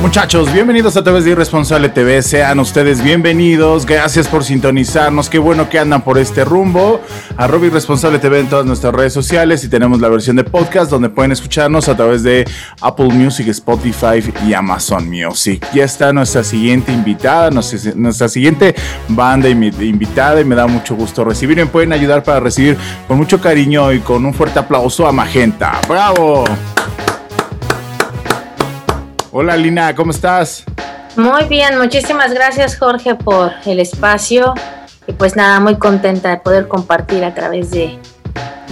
[0.00, 2.22] Muchachos, bienvenidos a través de Irresponsable TV.
[2.22, 3.84] Sean ustedes bienvenidos.
[3.84, 5.28] Gracias por sintonizarnos.
[5.28, 7.02] Qué bueno que andan por este rumbo.
[7.36, 11.10] Arroba Irresponsable TV en todas nuestras redes sociales y tenemos la versión de podcast donde
[11.10, 12.48] pueden escucharnos a través de
[12.80, 15.66] Apple Music, Spotify y Amazon Music.
[15.74, 18.74] Ya está nuestra siguiente invitada, nuestra siguiente
[19.06, 21.58] banda invitada y me da mucho gusto recibir.
[21.58, 25.78] Me pueden ayudar para recibir con mucho cariño y con un fuerte aplauso a Magenta.
[25.86, 26.44] ¡Bravo!
[29.32, 30.64] Hola Lina, ¿cómo estás?
[31.14, 34.54] Muy bien, muchísimas gracias Jorge por el espacio
[35.06, 37.98] y pues nada, muy contenta de poder compartir a través de,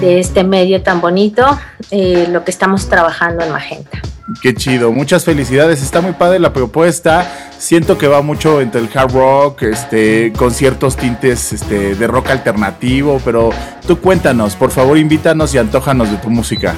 [0.00, 1.58] este medio tan bonito
[1.90, 4.00] eh, lo que estamos trabajando en Magenta.
[4.40, 8.88] Qué chido, muchas felicidades, está muy padre la propuesta, siento que va mucho entre el
[8.94, 13.50] hard rock, este, con ciertos tintes este, de rock alternativo, pero
[13.86, 16.74] tú cuéntanos, por favor invítanos y antójanos de tu música.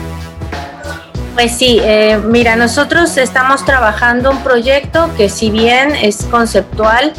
[1.38, 7.12] Pues sí, eh, mira, nosotros estamos trabajando un proyecto que si bien es conceptual,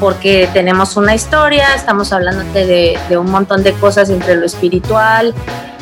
[0.00, 5.32] porque tenemos una historia, estamos hablando de, un montón de cosas entre lo espiritual,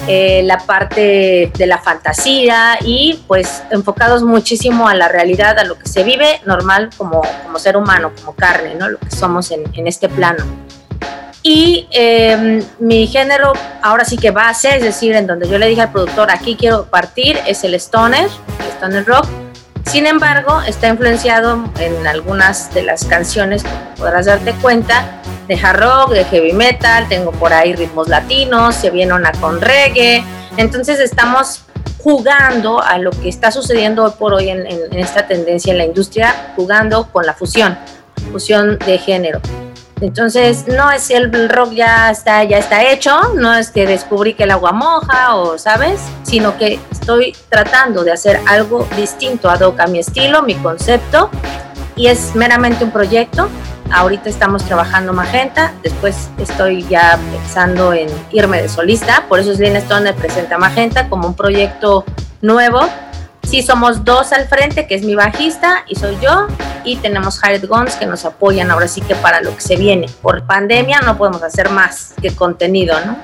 [0.07, 5.79] eh, la parte de la fantasía y pues enfocados muchísimo a la realidad, a lo
[5.79, 8.91] que se vive normal como, como ser humano, como carne, ¿no?
[8.91, 10.45] Lo que somos en, en este plano.
[11.51, 15.81] Y em, mi género, ahora sí que base, es decir, en donde yo le dije
[15.81, 18.29] al productor, aquí quiero partir, es el stoner,
[18.61, 19.25] el stoner rock.
[19.87, 23.65] Sin embargo, está influenciado en algunas de las canciones,
[23.97, 28.91] podrás darte cuenta, de hard rock, de heavy metal, tengo por ahí ritmos latinos, se
[28.91, 30.23] viene una con reggae.
[30.59, 31.63] Entonces estamos
[31.97, 35.87] jugando a lo que está sucediendo hoy por hoy en, en esta tendencia en la
[35.87, 37.79] industria, jugando con la fusión,
[38.33, 39.41] fusión de género.
[40.01, 44.45] Entonces, no es el rock ya está, ya está hecho, no es que descubrí que
[44.45, 46.01] el agua moja o, ¿sabes?
[46.23, 51.31] Sino que estoy tratando de hacer algo distinto ad hoc a mi estilo, mi concepto,
[51.97, 53.49] y es meramente un proyecto.
[53.91, 59.59] Ahorita estamos trabajando Magenta, después estoy ya pensando en irme de solista, por eso es
[59.59, 62.05] Lina Stone presenta Magenta como un proyecto
[62.43, 62.81] nuevo
[63.49, 66.49] Sí, somos dos al frente, que es mi bajista y soy yo,
[66.97, 70.07] tenemos Hired Guns que nos apoyan ahora sí que para lo que se viene.
[70.23, 73.17] Por pandemia no podemos hacer más que contenido, ¿no?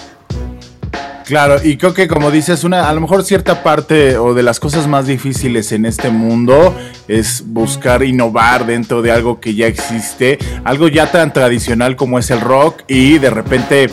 [1.25, 4.61] Claro, y creo que como dices, una, a lo mejor cierta parte o de las
[4.61, 6.77] cosas más difíciles en este mundo
[7.09, 12.31] es buscar innovar dentro de algo que ya existe, algo ya tan tradicional como es
[12.31, 13.89] el rock y de repente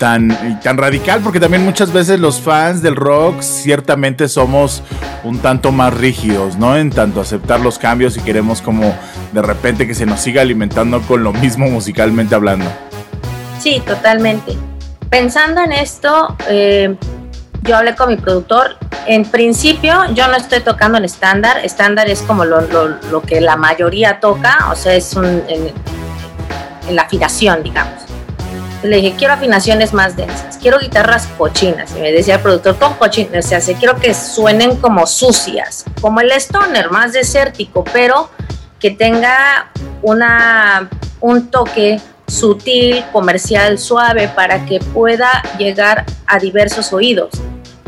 [0.00, 4.82] tan, tan radical, porque también muchas veces los fans del rock ciertamente somos
[5.24, 6.74] un tanto más rígidos, ¿no?
[6.74, 8.94] En tanto aceptar los cambios y queremos como
[9.32, 12.64] de repente que se nos siga alimentando con lo mismo musicalmente hablando.
[13.58, 14.56] Sí, totalmente.
[15.10, 16.96] Pensando en esto, eh,
[17.64, 18.78] yo hablé con mi productor.
[19.06, 21.58] En principio, yo no estoy tocando en estándar.
[21.62, 25.74] Estándar es como lo, lo, que la mayoría toca, o sea, es un, en,
[26.88, 28.09] en la afinación, digamos
[28.82, 31.94] le dije, quiero afinaciones más densas, quiero guitarras cochinas.
[31.96, 35.84] Y me decía el productor, con cochinas, o sea, se quiero que suenen como sucias,
[36.00, 38.30] como el stoner, más desértico, pero
[38.78, 39.70] que tenga
[40.02, 40.88] una,
[41.20, 47.30] un toque sutil, comercial, suave, para que pueda llegar a diversos oídos.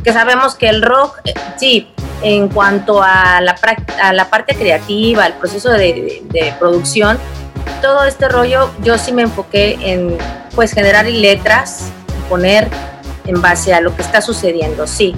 [0.04, 1.88] Que sabemos que el rock, eh, sí,
[2.22, 3.56] en cuanto a la,
[4.02, 7.18] a la parte creativa, el proceso de, de producción,
[7.80, 10.16] todo este rollo yo sí me enfoqué en
[10.54, 11.90] pues generar letras,
[12.28, 12.68] poner
[13.26, 15.14] en base a lo que está sucediendo, sí,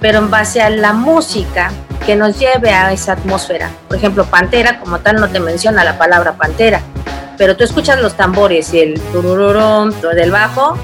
[0.00, 1.70] pero en base a la música
[2.04, 3.70] que nos lleve a esa atmósfera.
[3.88, 6.80] Por ejemplo, Pantera como tal no te menciona la palabra Pantera,
[7.36, 10.76] pero tú escuchas los tambores y el turururum del bajo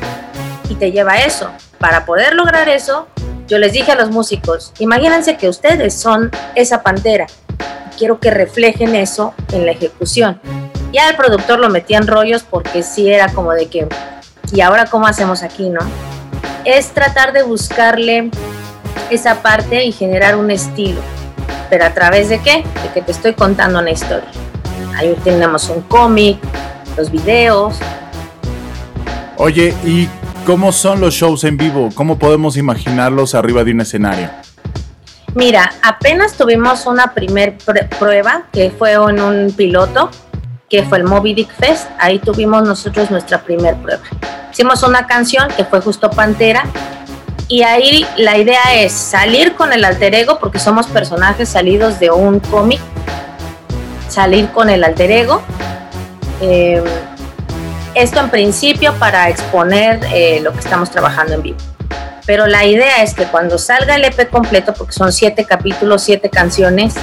[0.69, 1.51] y te lleva a eso.
[1.79, 3.09] Para poder lograr eso,
[3.47, 7.27] yo les dije a los músicos, imagínense que ustedes son esa Pantera.
[7.99, 10.41] Quiero que reflejen eso en la ejecución.
[10.93, 13.89] Ya el productor lo metía en rollos porque sí era como de que,
[14.53, 15.81] ¿y ahora cómo hacemos aquí, no?
[16.67, 18.31] Es tratar de buscarle
[19.11, 21.01] esa parte y generar un estilo.
[21.71, 22.63] ¿Pero a través de qué?
[22.83, 24.29] De que te estoy contando una historia.
[24.95, 26.39] Ahí tenemos un cómic,
[26.99, 27.79] los videos.
[29.39, 30.09] Oye, ¿y
[30.45, 31.89] cómo son los shows en vivo?
[31.95, 34.29] ¿Cómo podemos imaginarlos arriba de un escenario?
[35.35, 37.57] Mira, apenas tuvimos una primer
[37.99, 40.11] prueba que fue en un piloto,
[40.73, 41.87] que fue el Moby Dick Fest.
[41.99, 44.01] Ahí tuvimos nosotros nuestra primer prueba.
[44.51, 46.65] Hicimos una canción que fue justo Pantera.
[47.47, 52.11] Y ahí la idea es salir con el alter ego, porque somos personajes salidos de
[52.11, 52.81] un cómic,
[54.09, 55.43] salir con el alter ego.
[56.41, 56.83] Eh,
[57.95, 61.59] esto en principio para exponer eh, lo que estamos trabajando en vivo.
[62.25, 66.31] Pero la idea es que cuando salga el EP completo, porque son siete capítulos, siete
[66.31, 66.95] canciones,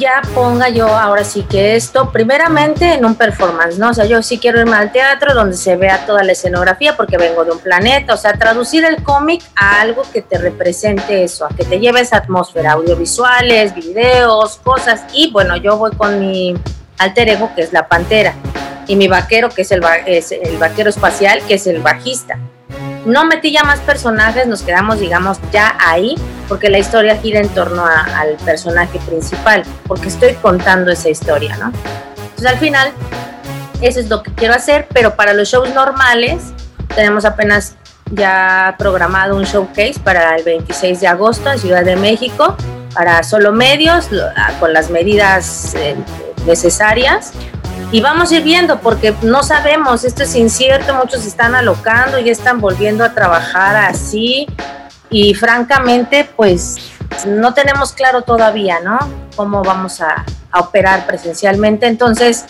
[0.00, 3.90] ya ponga yo ahora sí que esto, primeramente en un performance, ¿no?
[3.90, 7.18] O sea, yo sí quiero irme al teatro donde se vea toda la escenografía porque
[7.18, 11.44] vengo de un planeta, o sea, traducir el cómic a algo que te represente eso,
[11.44, 15.02] a que te lleve esa atmósfera, audiovisuales, videos, cosas.
[15.12, 16.54] Y bueno, yo voy con mi
[16.98, 18.34] alter ego, que es la pantera,
[18.86, 22.38] y mi vaquero, que es el, es el vaquero espacial, que es el bajista.
[23.04, 26.16] No metí ya más personajes, nos quedamos, digamos, ya ahí,
[26.50, 31.72] porque la historia gira en torno al personaje principal, porque estoy contando esa historia, ¿no?
[32.16, 32.90] Entonces al final,
[33.80, 36.52] eso es lo que quiero hacer, pero para los shows normales,
[36.96, 37.76] tenemos apenas
[38.10, 42.56] ya programado un showcase para el 26 de agosto en Ciudad de México,
[42.94, 44.08] para solo medios,
[44.58, 45.94] con las medidas eh,
[46.46, 47.32] necesarias
[47.92, 52.28] y vamos a ir viendo porque no sabemos, esto es incierto, muchos están alocando y
[52.28, 54.48] están volviendo a trabajar así
[55.10, 56.76] y francamente pues
[57.26, 58.98] no tenemos claro todavía, ¿no?
[59.36, 62.46] Cómo vamos a, a operar presencialmente, entonces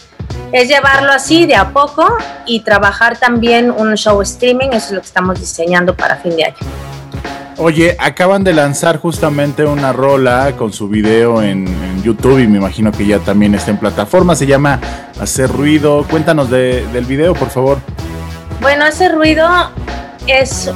[0.53, 2.07] es llevarlo así de a poco
[2.47, 6.45] y trabajar también un show streaming, eso es lo que estamos diseñando para fin de
[6.45, 6.57] año.
[7.62, 11.69] Oye, acaban de lanzar justamente una rola con su video en,
[12.03, 14.35] YouTube y me imagino que ya también está en plataforma.
[14.35, 14.81] Se llama
[15.21, 16.07] Hacer Ruido.
[16.09, 17.77] Cuéntanos del video, por favor.
[18.62, 19.47] Bueno, ese ruido
[20.27, 20.71] es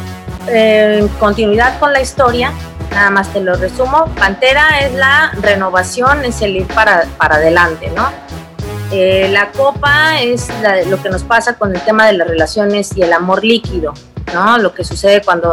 [1.19, 2.53] continuidad con la historia.
[2.91, 4.07] Nada más te lo resumo.
[4.19, 8.11] Pantera es la renovación, es el ir para, para adelante, ¿no?
[8.93, 10.49] Eh, la copa es
[10.87, 13.93] lo que nos pasa con el tema de las relaciones y el amor líquido,
[14.33, 14.59] ¿no?
[14.59, 15.53] Lo que sucede cuando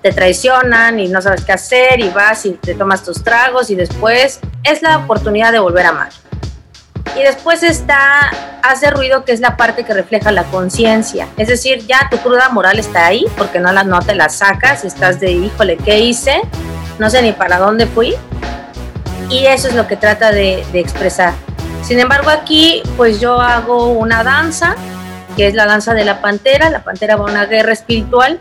[0.00, 3.74] te traicionan y no sabes qué hacer y vas y te tomas tus tragos y
[3.74, 6.08] después es la oportunidad de volver a amar.
[7.18, 8.30] Y después está
[8.62, 11.26] hace ruido que es la parte que refleja la conciencia.
[11.36, 14.84] Es decir, ya tu cruda moral está ahí porque no, la, no te la sacas,
[14.84, 16.40] estás de híjole, ¿qué hice?
[17.00, 18.14] No sé ni para dónde fui.
[19.30, 21.32] Y eso es lo que trata de, de expresar.
[21.82, 24.76] Sin embargo, aquí pues yo hago una danza,
[25.36, 26.70] que es la danza de la pantera.
[26.70, 28.38] La pantera va a una guerra espiritual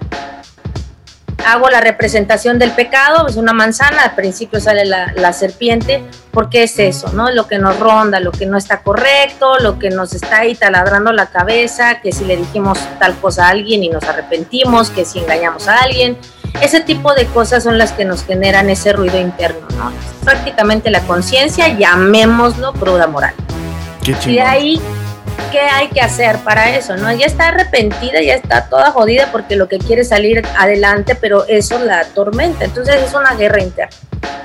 [1.48, 6.04] hago la representación del pecado, es una manzana, al principio sale la, serpiente,
[6.38, 7.32] porque es eso, ¿no?
[7.32, 11.12] Lo que nos ronda, lo que no está correcto, lo que nos está ahí taladrando
[11.12, 15.18] la cabeza, que si le dijimos tal cosa a alguien y nos arrepentimos, que si
[15.18, 16.16] engañamos a alguien,
[16.62, 19.92] ese tipo de cosas son las que nos generan ese ruido interno, ¿no?
[20.24, 23.34] Prácticamente la conciencia, llamémoslo cruda moral.
[24.04, 24.82] Qué y de ahí
[25.52, 26.96] ¿qué hay que hacer para eso?
[26.98, 27.12] ¿no?
[27.12, 31.46] Ya está arrepentida, ya está toda jodida porque lo que quiere es salir adelante, pero
[31.48, 32.66] eso la atormenta.
[32.66, 33.96] Entonces es una guerra interna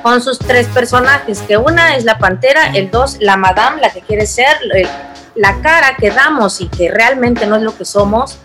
[0.02, 4.00] con sus tres personajes, que una es la pantera, el dos, la madame, la que
[4.00, 4.59] quiere ser,
[5.37, 8.38] la cara que damos y que realmente no es lo que somos,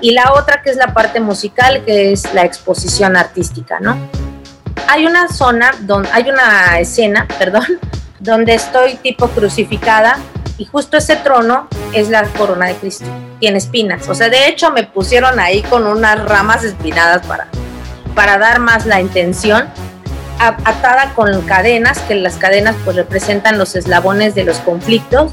[0.00, 3.96] y la otra que es la parte musical, que es la exposición artística, ¿no?
[4.88, 7.78] Hay una zona, donde, hay una escena, perdón,
[8.18, 10.18] donde estoy tipo crucificada
[10.62, 13.06] y justo ese trono es la corona de Cristo.
[13.40, 14.08] Tiene espinas.
[14.08, 17.48] O sea, de hecho me pusieron ahí con unas ramas espinadas para,
[18.14, 19.68] para dar más la intención.
[20.38, 25.32] Atada con cadenas, que las cadenas pues representan los eslabones de los conflictos.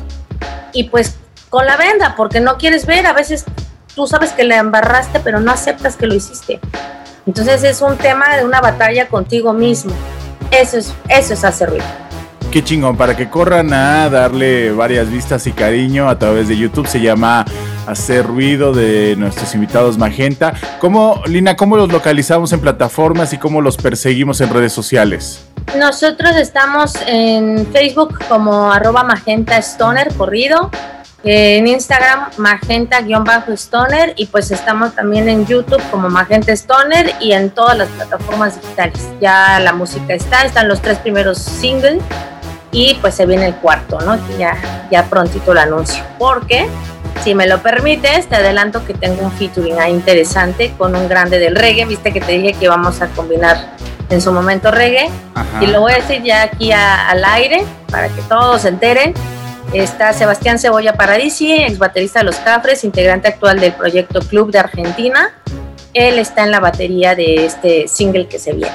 [0.74, 1.18] Y pues
[1.52, 3.46] con la venda, porque no quieres ver, a veces
[3.94, 6.60] tú sabes que la embarraste, pero no aceptas que lo hiciste.
[7.28, 9.94] Entonces es un tema de una batalla contigo mismo.
[10.50, 12.09] Eso es, eso es hacer ruido.
[12.52, 16.88] Qué chingón, para que corran a darle varias vistas y cariño a través de YouTube.
[16.88, 17.46] Se llama
[17.86, 20.54] Hacer Ruido de nuestros invitados Magenta.
[20.80, 25.46] ¿Cómo, Lina, cómo los localizamos en plataformas y cómo los perseguimos en redes sociales?
[25.78, 30.72] Nosotros estamos en Facebook como arroba Magenta Stoner corrido,
[31.24, 37.78] en Instagram Magenta-Stoner y pues estamos también en YouTube como Magenta Stoner y en todas
[37.78, 39.08] las plataformas digitales.
[39.22, 42.02] Ya la música está, están los tres primeros singles
[42.72, 44.18] y pues se viene el cuarto, ¿no?
[44.38, 46.04] Ya, ya prontito lo anuncio.
[46.18, 46.68] Porque,
[47.24, 51.40] si me lo permites, te adelanto que tengo un featuring ahí interesante con un grande
[51.40, 51.86] del reggae.
[51.86, 53.76] Viste que te dije que vamos a combinar
[54.10, 55.10] en su momento reggae.
[55.62, 59.14] Y lo voy a decir ya aquí al aire para que todos se enteren.
[59.74, 64.60] Está Sebastián Cebolla Paradisi, ex baterista de Los Cafres, integrante actual del proyecto Club de
[64.60, 65.32] Argentina.
[65.94, 68.72] Él está en la batería de este single que se viene.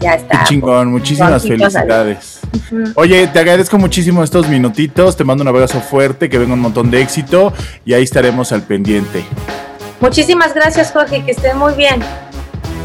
[0.00, 0.40] Ya está.
[0.40, 2.40] Qué chingón, muchísimas felicidades.
[2.94, 6.90] Oye, te agradezco muchísimo estos minutitos, te mando un abrazo fuerte, que venga un montón
[6.90, 7.52] de éxito
[7.84, 9.24] y ahí estaremos al pendiente.
[10.00, 12.00] Muchísimas gracias, Jorge, que esté muy bien.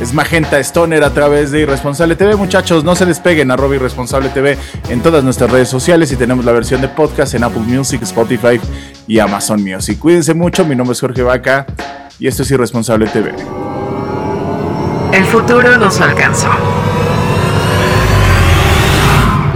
[0.01, 2.37] Es Magenta Stoner a través de Irresponsable TV.
[2.37, 6.53] Muchachos, no se despeguen, arroba Irresponsable TV en todas nuestras redes sociales y tenemos la
[6.53, 8.61] versión de podcast en Apple Music, Spotify
[9.07, 9.99] y Amazon Music.
[9.99, 11.65] Cuídense mucho, mi nombre es Jorge Vaca
[12.17, 13.33] y esto es Irresponsable TV.
[15.11, 16.49] El futuro nos alcanzó.